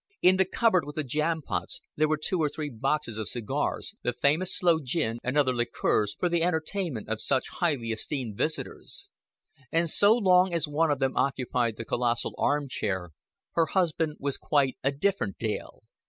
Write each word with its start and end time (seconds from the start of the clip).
In 0.23 0.37
the 0.37 0.45
cupboard 0.45 0.83
with 0.83 0.95
the 0.95 1.03
jam 1.03 1.43
pots, 1.43 1.79
there 1.95 2.07
were 2.09 2.17
two 2.17 2.39
or 2.41 2.49
three 2.49 2.71
boxes 2.71 3.19
of 3.19 3.29
cigars, 3.29 3.93
the 4.01 4.11
famous 4.13 4.57
sloe 4.57 4.79
gin, 4.83 5.19
and 5.21 5.37
other 5.37 5.53
liqueurs, 5.53 6.15
for 6.19 6.27
the 6.27 6.41
entertainment 6.41 7.07
of 7.07 7.21
such 7.21 7.49
highly 7.59 7.91
esteemed 7.91 8.35
visitors; 8.35 9.11
and 9.71 9.91
so 9.91 10.15
long 10.17 10.55
as 10.55 10.67
one 10.67 10.89
of 10.89 10.97
them 10.97 11.15
occupied 11.15 11.75
the 11.77 11.85
colossal 11.85 12.33
armchair, 12.39 13.11
her 13.51 13.67
husband 13.67 14.17
was 14.19 14.37
quite 14.37 14.75
a 14.83 14.91
different 14.91 15.37
Dale. 15.37 15.83